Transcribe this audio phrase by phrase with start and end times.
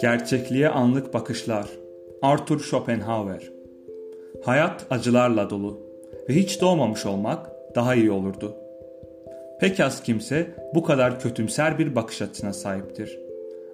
[0.00, 1.66] Gerçekliğe anlık bakışlar.
[2.22, 3.52] Arthur Schopenhauer.
[4.44, 5.80] Hayat acılarla dolu
[6.28, 8.54] ve hiç doğmamış olmak daha iyi olurdu.
[9.60, 13.18] Pek az kimse bu kadar kötümser bir bakış açısına sahiptir.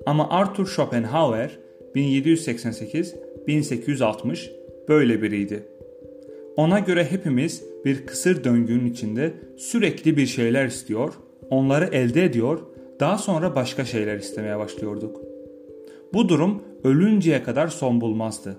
[0.06, 1.58] Ama Arthur Schopenhauer
[1.94, 4.50] 1788-1860
[4.88, 5.62] böyle biriydi.
[6.56, 11.14] Ona göre hepimiz bir kısır döngünün içinde sürekli bir şeyler istiyor,
[11.50, 12.60] onları elde ediyor,
[13.00, 15.25] daha sonra başka şeyler istemeye başlıyorduk.
[16.14, 18.56] Bu durum ölünceye kadar son bulmazdı.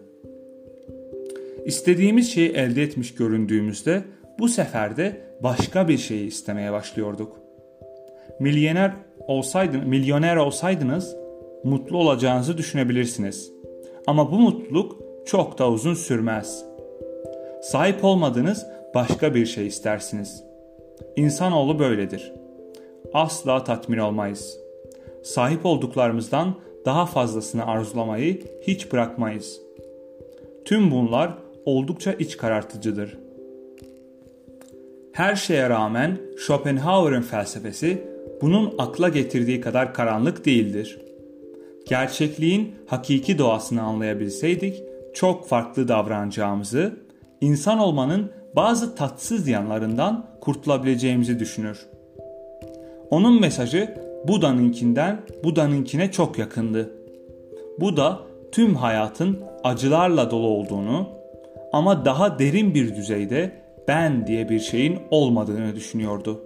[1.66, 4.04] İstediğimiz şeyi elde etmiş göründüğümüzde
[4.40, 7.38] bu sefer de başka bir şeyi istemeye başlıyorduk.
[8.40, 8.92] Milyoner
[9.28, 11.16] olsaydın, milyoner olsaydınız
[11.64, 13.52] mutlu olacağınızı düşünebilirsiniz.
[14.08, 16.66] Ama bu mutluluk çok da uzun sürmez.
[17.62, 20.44] Sahip olmadığınız başka bir şey istersiniz.
[21.16, 22.34] İnsanoğlu böyledir.
[23.14, 24.58] Asla tatmin olmayız.
[25.24, 26.56] Sahip olduklarımızdan
[26.88, 29.62] daha fazlasını arzulamayı hiç bırakmayız.
[30.66, 31.34] Tüm bunlar
[31.66, 33.18] oldukça iç karartıcıdır.
[35.14, 38.04] Her şeye rağmen Schopenhauer'ın felsefesi
[38.42, 41.02] bunun akla getirdiği kadar karanlık değildir.
[41.88, 47.00] Gerçekliğin hakiki doğasını anlayabilseydik çok farklı davranacağımızı,
[47.42, 51.86] insan olmanın bazı tatsız yanlarından kurtulabileceğimizi düşünür.
[53.10, 56.92] Onun mesajı Buda'nınkinden Buda'nınkine çok yakındı.
[57.80, 58.20] Buda
[58.52, 61.08] tüm hayatın acılarla dolu olduğunu
[61.74, 63.52] ama daha derin bir düzeyde
[63.88, 66.42] ben diye bir şeyin olmadığını düşünüyordu.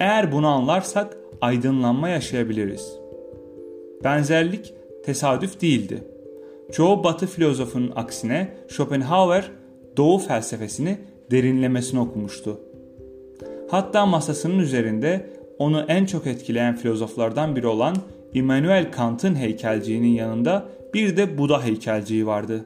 [0.00, 2.92] Eğer bunu anlarsak aydınlanma yaşayabiliriz.
[4.04, 6.04] Benzerlik tesadüf değildi.
[6.72, 9.50] Çoğu batı filozofunun aksine Schopenhauer
[9.96, 10.98] doğu felsefesini
[11.30, 12.60] derinlemesine okumuştu.
[13.70, 17.96] Hatta masasının üzerinde onu en çok etkileyen filozoflardan biri olan
[18.34, 22.64] Immanuel Kant'ın heykelciğinin yanında bir de Buda heykelciği vardı.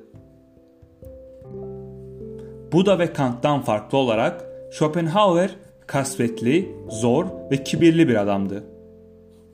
[2.73, 5.51] Buda ve Kant'tan farklı olarak Schopenhauer
[5.87, 8.65] kasvetli, zor ve kibirli bir adamdı.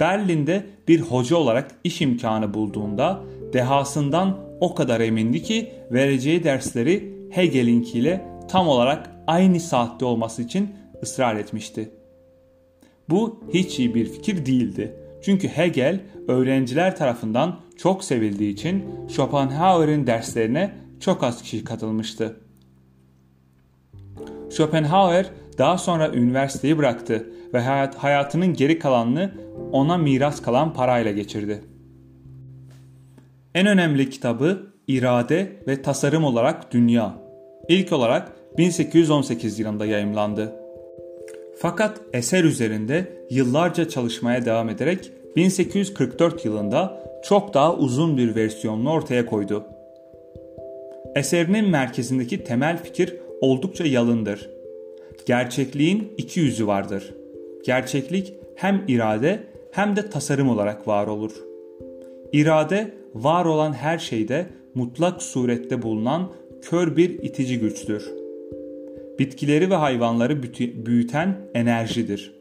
[0.00, 3.20] Berlin'de bir hoca olarak iş imkanı bulduğunda
[3.52, 11.36] dehasından o kadar emindi ki vereceği dersleri Hegel'inkiyle tam olarak aynı saatte olması için ısrar
[11.36, 11.90] etmişti.
[13.10, 14.94] Bu hiç iyi bir fikir değildi.
[15.22, 22.40] Çünkü Hegel öğrenciler tarafından çok sevildiği için Schopenhauer'in derslerine çok az kişi katılmıştı.
[24.50, 25.26] Schopenhauer
[25.58, 29.34] daha sonra üniversiteyi bıraktı ve hayat, hayatının geri kalanını
[29.72, 31.64] ona miras kalan parayla geçirdi.
[33.54, 37.14] En önemli kitabı İrade ve Tasarım olarak Dünya.
[37.68, 40.65] İlk olarak 1818 yılında yayımlandı.
[41.58, 49.26] Fakat eser üzerinde yıllarca çalışmaya devam ederek 1844 yılında çok daha uzun bir versiyonunu ortaya
[49.26, 49.64] koydu.
[51.14, 54.50] Eserinin merkezindeki temel fikir oldukça yalındır.
[55.26, 57.14] Gerçekliğin iki yüzü vardır.
[57.64, 61.32] Gerçeklik hem irade hem de tasarım olarak var olur.
[62.32, 68.25] İrade var olan her şeyde mutlak surette bulunan kör bir itici güçtür.
[69.18, 70.42] Bitkileri ve hayvanları
[70.86, 72.32] büyüten enerjidir.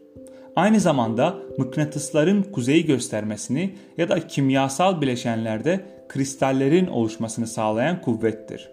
[0.55, 8.69] Aynı zamanda mıknatısların kuzeyi göstermesini ya da kimyasal bileşenlerde kristallerin oluşmasını sağlayan kuvvettir.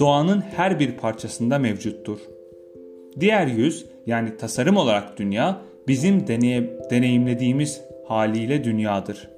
[0.00, 2.18] Doğanın her bir parçasında mevcuttur.
[3.20, 9.28] Diğer yüz yani tasarım olarak dünya bizim deneye, deneyimlediğimiz haliyle dünyadır.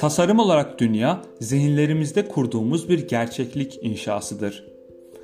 [0.00, 4.69] Tasarım olarak dünya zihinlerimizde kurduğumuz bir gerçeklik inşasıdır.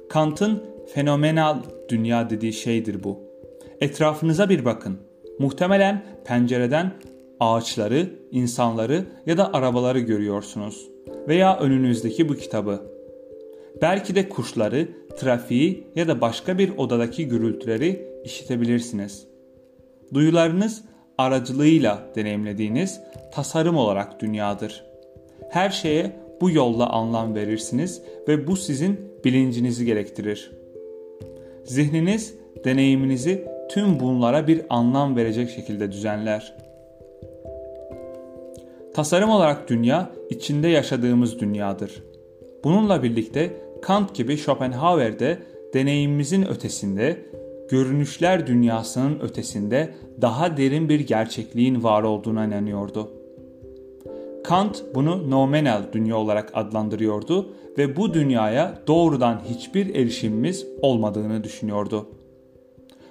[0.08, 0.62] Kant'ın
[0.94, 3.20] fenomenal dünya dediği şeydir bu.
[3.80, 4.98] Etrafınıza bir bakın.
[5.38, 6.92] Muhtemelen pencereden
[7.40, 10.88] ağaçları, insanları ya da arabaları görüyorsunuz
[11.28, 12.82] veya önünüzdeki bu kitabı.
[13.82, 19.26] Belki de kuşları, trafiği ya da başka bir odadaki gürültüleri işitebilirsiniz.
[20.14, 20.84] Duyularınız
[21.18, 23.00] aracılığıyla deneyimlediğiniz
[23.32, 24.84] tasarım olarak dünyadır.
[25.50, 30.50] Her şeye bu yolla anlam verirsiniz ve bu sizin bilincinizi gerektirir.
[31.64, 32.34] Zihniniz
[32.64, 36.56] deneyiminizi tüm bunlara bir anlam verecek şekilde düzenler.
[38.94, 42.02] Tasarım olarak dünya içinde yaşadığımız dünyadır.
[42.64, 45.38] Bununla birlikte Kant gibi Schopenhauer de
[45.74, 47.16] deneyimimizin ötesinde,
[47.68, 53.10] görünüşler dünyasının ötesinde daha derin bir gerçekliğin var olduğuna inanıyordu.
[54.46, 62.08] Kant bunu nominal dünya olarak adlandırıyordu ve bu dünyaya doğrudan hiçbir erişimimiz olmadığını düşünüyordu.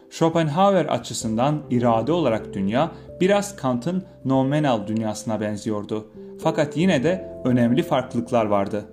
[0.10, 2.92] Schopenhauer açısından irade olarak dünya
[3.22, 6.08] biraz Kant'ın nominal dünyasına benziyordu.
[6.44, 8.86] Fakat yine de önemli farklılıklar vardı.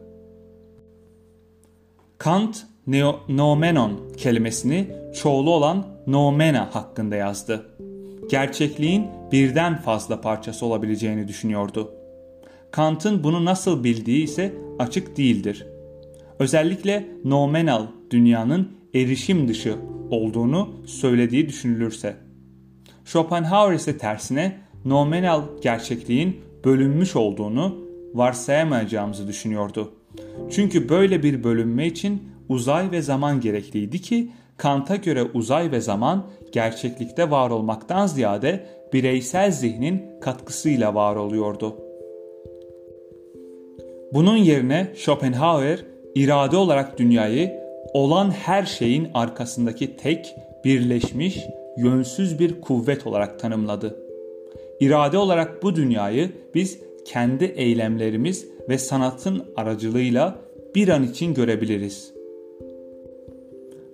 [2.18, 7.66] Kant neo, nomenon kelimesini çoğulu olan nomena hakkında yazdı.
[8.30, 12.01] Gerçekliğin birden fazla parçası olabileceğini düşünüyordu.
[12.72, 15.66] Kant'ın bunu nasıl bildiği ise açık değildir.
[16.38, 19.76] Özellikle nomenal dünyanın erişim dışı
[20.10, 22.16] olduğunu söylediği düşünülürse.
[23.04, 27.78] Schopenhauer ise tersine nominal gerçekliğin bölünmüş olduğunu
[28.14, 29.92] varsayamayacağımızı düşünüyordu.
[30.50, 36.26] Çünkü böyle bir bölünme için uzay ve zaman gerekliydi ki Kant'a göre uzay ve zaman
[36.52, 41.76] gerçeklikte var olmaktan ziyade bireysel zihnin katkısıyla var oluyordu.
[44.14, 47.62] Bunun yerine Schopenhauer irade olarak dünyayı
[47.92, 51.38] olan her şeyin arkasındaki tek, birleşmiş,
[51.76, 53.96] yönsüz bir kuvvet olarak tanımladı.
[54.80, 60.38] İrade olarak bu dünyayı biz kendi eylemlerimiz ve sanatın aracılığıyla
[60.74, 62.12] bir an için görebiliriz.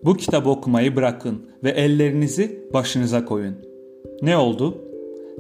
[0.05, 3.55] Bu kitabı okumayı bırakın ve ellerinizi başınıza koyun.
[4.23, 4.79] Ne oldu?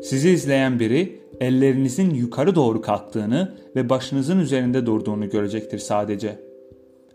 [0.03, 6.49] Sizi izleyen biri ellerinizin yukarı doğru kalktığını ve başınızın üzerinde durduğunu görecektir sadece.''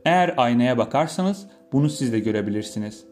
[0.05, 3.05] Eğer aynaya bakarsanız bunu siz de görebilirsiniz.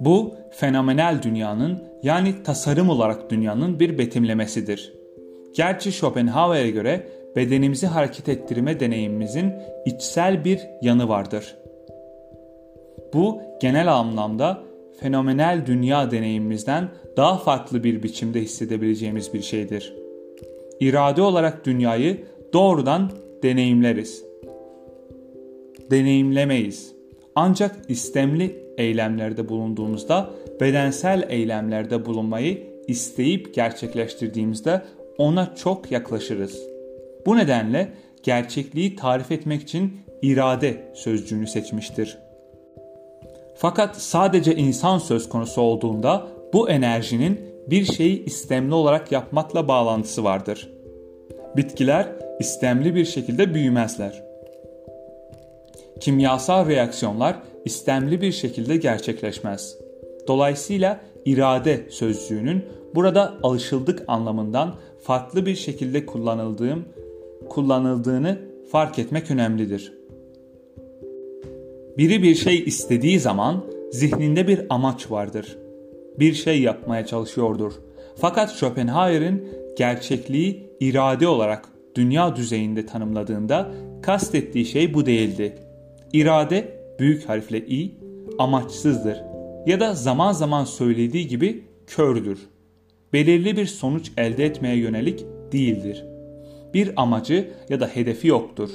[0.00, 4.92] Bu fenomenal dünyanın yani tasarım olarak dünyanın bir betimlemesidir.
[5.54, 9.52] Gerçi Schopenhauer'e göre bedenimizi hareket ettirme deneyimimizin
[9.86, 11.56] içsel bir yanı vardır.
[13.14, 14.62] Bu genel anlamda
[15.00, 19.94] fenomenal dünya deneyimimizden daha farklı bir biçimde hissedebileceğimiz bir şeydir.
[20.80, 23.10] İrade olarak dünyayı doğrudan
[23.42, 24.26] deneyimleriz
[25.90, 26.92] deneyimlemeyiz.
[27.34, 34.82] Ancak istemli eylemlerde bulunduğumuzda bedensel eylemlerde bulunmayı isteyip gerçekleştirdiğimizde
[35.18, 36.62] ona çok yaklaşırız.
[37.26, 37.92] Bu nedenle
[38.22, 39.92] gerçekliği tarif etmek için
[40.22, 42.18] irade sözcüğünü seçmiştir.
[43.56, 50.70] Fakat sadece insan söz konusu olduğunda bu enerjinin bir şeyi istemli olarak yapmakla bağlantısı vardır.
[51.56, 52.08] Bitkiler
[52.40, 54.22] istemli bir şekilde büyümezler.
[56.00, 59.76] Kimyasal reaksiyonlar istemli bir şekilde gerçekleşmez.
[60.28, 62.64] Dolayısıyla irade sözcüğünün
[62.94, 66.84] burada alışıldık anlamından farklı bir şekilde kullanıldığım
[67.48, 68.38] kullanıldığını
[68.70, 69.92] fark etmek önemlidir.
[71.98, 75.58] Biri bir şey istediği zaman zihninde bir amaç vardır.
[76.18, 77.72] Bir şey yapmaya çalışıyordur.
[78.16, 79.48] Fakat Schopenhauer'in
[79.78, 83.70] gerçekliği irade olarak dünya düzeyinde tanımladığında
[84.02, 85.56] kastettiği şey bu değildi.
[86.12, 87.94] İrade büyük harfle i
[88.38, 89.16] amaçsızdır
[89.66, 92.38] ya da zaman zaman söylediği gibi kördür.
[93.12, 96.04] Belirli bir sonuç elde etmeye yönelik değildir.
[96.74, 98.70] Bir amacı ya da hedefi yoktur.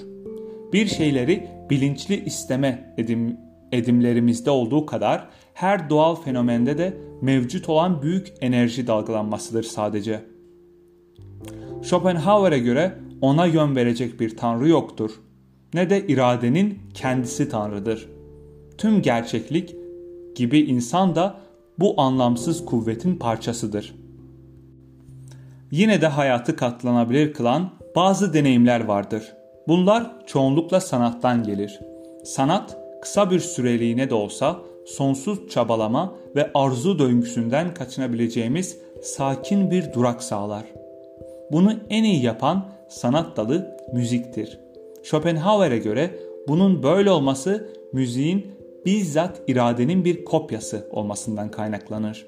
[0.73, 3.37] Bir şeyleri bilinçli isteme edim,
[3.71, 10.25] edimlerimizde olduğu kadar her doğal fenomende de mevcut olan büyük enerji dalgalanmasıdır sadece.
[11.83, 15.11] Schopenhauer'e göre ona yön verecek bir tanrı yoktur
[15.73, 18.09] ne de iradenin kendisi Tanrı'dır.
[18.77, 19.75] Tüm gerçeklik
[20.35, 21.39] gibi insan da
[21.79, 23.95] bu anlamsız kuvvetin parçasıdır.
[25.71, 29.33] Yine de hayatı katlanabilir kılan bazı deneyimler vardır.
[29.67, 31.79] Bunlar çoğunlukla sanattan gelir.
[32.23, 40.23] Sanat kısa bir süreliğine de olsa sonsuz çabalama ve arzu döngüsünden kaçınabileceğimiz sakin bir durak
[40.23, 40.63] sağlar.
[41.51, 44.59] Bunu en iyi yapan sanat dalı müziktir.
[45.03, 48.47] Schopenhauer'e göre bunun böyle olması müziğin
[48.85, 52.25] bizzat iradenin bir kopyası olmasından kaynaklanır.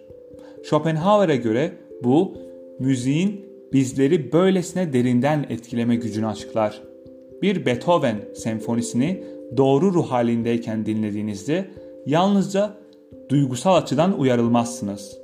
[0.64, 1.72] Schopenhauer'e göre
[2.04, 2.38] bu
[2.80, 6.93] müziğin bizleri böylesine derinden etkileme gücünü açıklar.
[7.44, 9.24] Bir Beethoven senfonisini
[9.58, 11.66] doğru ruh halindeyken dinlediğinizde
[12.06, 12.74] yalnızca
[13.30, 15.18] duygusal açıdan uyarılmazsınız.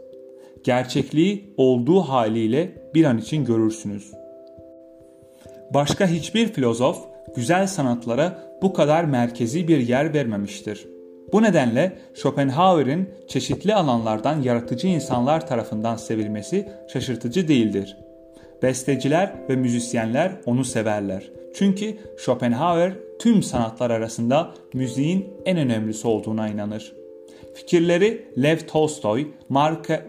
[0.64, 4.12] Gerçekliği olduğu haliyle bir an için görürsünüz.
[5.74, 6.98] Başka hiçbir filozof
[7.36, 10.88] güzel sanatlara bu kadar merkezi bir yer vermemiştir.
[11.34, 17.98] Bu nedenle Schopenhauer'in çeşitli alanlardan yaratıcı insanlar tarafından sevilmesi şaşırtıcı değildir.
[18.64, 21.39] Besteciler ve müzisyenler onu severler.
[21.54, 26.94] Çünkü Schopenhauer tüm sanatlar arasında müziğin en önemlisi olduğuna inanır.
[27.54, 29.28] Fikirleri Lev Tolstoy,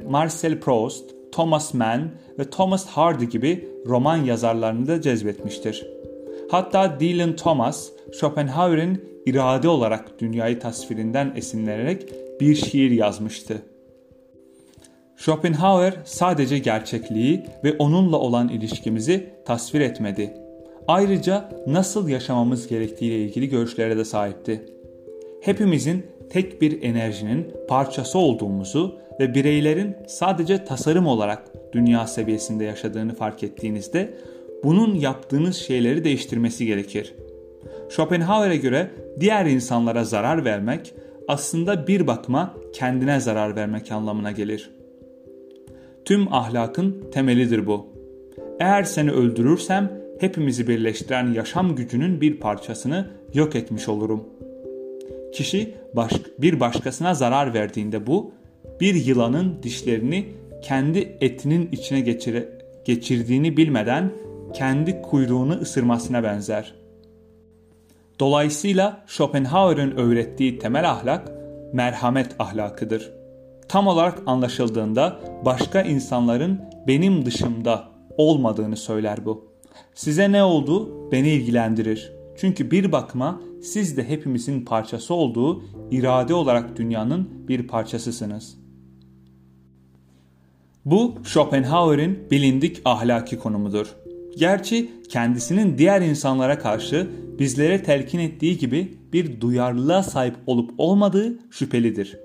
[0.09, 5.87] Marcel Proust, Thomas Mann ve Thomas Hardy gibi roman yazarlarını da cezbetmiştir.
[6.51, 13.63] Hatta Dylan Thomas, Schopenhauer'in irade olarak dünyayı tasvirinden esinlenerek bir şiir yazmıştı.
[15.17, 20.35] Schopenhauer sadece gerçekliği ve onunla olan ilişkimizi tasvir etmedi.
[20.91, 24.65] Ayrıca nasıl yaşamamız gerektiğiyle ilgili görüşlere de sahipti.
[25.41, 31.43] Hepimizin tek bir enerjinin parçası olduğumuzu ve bireylerin sadece tasarım olarak
[31.73, 34.15] dünya seviyesinde yaşadığını fark ettiğinizde
[34.65, 37.15] bunun yaptığınız şeyleri değiştirmesi gerekir.
[37.91, 40.95] Schopenhauer'e göre diğer insanlara zarar vermek
[41.29, 44.71] aslında bir bakıma kendine zarar vermek anlamına gelir.
[46.05, 47.87] Tüm ahlakın temelidir bu.
[48.61, 54.25] Eğer seni öldürürsem hepimizi birleştiren yaşam gücünün bir parçasını yok etmiş olurum.
[55.35, 58.33] Kişi baş, bir başkasına zarar verdiğinde bu
[58.81, 60.29] bir yılanın dişlerini
[60.63, 62.49] kendi etinin içine geçire,
[62.85, 64.13] geçirdiğini bilmeden
[64.55, 66.75] kendi kuyruğunu ısırmasına benzer.
[68.21, 71.33] Dolayısıyla Schopenhauer'ın öğrettiği temel ahlak
[71.73, 73.13] merhamet ahlakıdır.
[73.69, 79.50] Tam olarak anlaşıldığında başka insanların benim dışımda olmadığını söyler bu.
[79.95, 82.13] Size ne oldu beni ilgilendirir.
[82.37, 88.59] Çünkü bir bakıma siz de hepimizin parçası olduğu irade olarak dünyanın bir parçasısınız.
[90.85, 93.87] Bu Schopenhauer'in bilindik ahlaki konumudur.
[94.39, 102.19] Gerçi kendisinin diğer insanlara karşı bizlere telkin ettiği gibi bir duyarlılığa sahip olup olmadığı şüphelidir.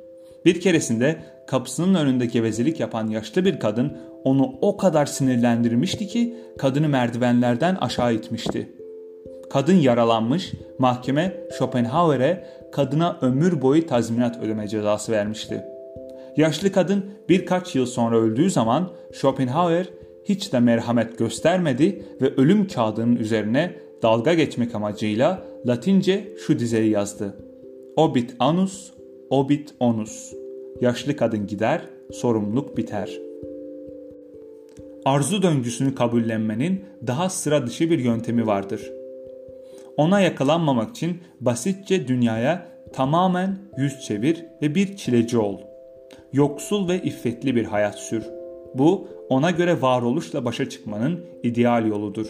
[0.45, 6.89] Bir keresinde kapısının önünde gevezelik yapan yaşlı bir kadın onu o kadar sinirlendirmişti ki kadını
[6.89, 8.69] merdivenlerden aşağı itmişti.
[9.49, 15.63] Kadın yaralanmış, mahkeme Schopenhauer'e kadına ömür boyu tazminat ödeme cezası vermişti.
[16.37, 19.89] Yaşlı kadın birkaç yıl sonra öldüğü zaman Schopenhauer
[20.23, 27.37] hiç de merhamet göstermedi ve ölüm kağıdının üzerine dalga geçmek amacıyla Latince şu dizeyi yazdı.
[27.95, 28.91] Obit anus,
[29.29, 30.33] obit onus.
[30.81, 33.24] Yaşlı kadın gider, sorumluluk biter.
[35.05, 38.91] Arzu döngüsünü kabullenmenin daha sıra dışı bir yöntemi vardır.
[39.97, 45.59] Ona yakalanmamak için basitçe dünyaya tamamen yüz çevir ve bir çileci ol.
[46.33, 48.23] Yoksul ve iffetli bir hayat sür.
[48.73, 52.27] Bu ona göre varoluşla başa çıkmanın ideal yoludur.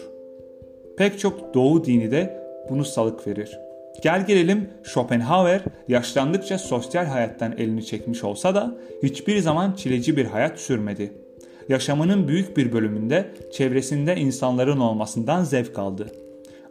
[0.98, 3.58] Pek çok doğu dini de bunu salık verir.
[4.02, 10.58] Gel gelelim Schopenhauer yaşlandıkça sosyal hayattan elini çekmiş olsa da hiçbir zaman çileci bir hayat
[10.58, 11.25] sürmedi.
[11.68, 16.06] Yaşamının büyük bir bölümünde çevresinde insanların olmasından zevk aldı.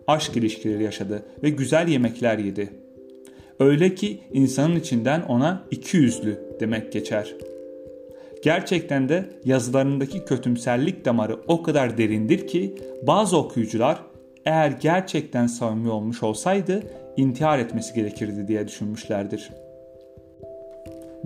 [0.07, 2.69] Aşk ilişkileri yaşadı ve güzel yemekler yedi.
[3.59, 7.35] Öyle ki insanın içinden ona iki yüzlü demek geçer.
[8.43, 12.75] Gerçekten de yazılarındaki kötümserlik damarı o kadar derindir ki
[13.07, 13.99] bazı okuyucular
[14.45, 16.83] eğer gerçekten samimi olmuş olsaydı
[17.17, 19.49] intihar etmesi gerekirdi diye düşünmüşlerdir.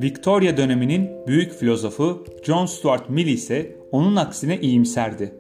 [0.01, 5.33] Victoria döneminin büyük filozofu John Stuart Mill ise onun aksine iyimserdi.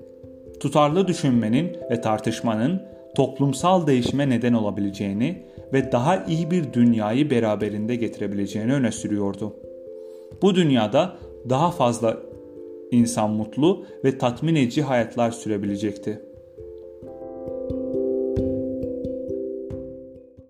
[0.59, 2.81] Tutarlı düşünmenin ve tartışmanın
[3.15, 9.55] toplumsal değişime neden olabileceğini ve daha iyi bir dünyayı beraberinde getirebileceğini öne sürüyordu.
[10.41, 11.17] Bu dünyada
[11.49, 12.17] daha fazla
[12.91, 16.21] insan mutlu ve tatmin edici hayatlar sürebilecekti.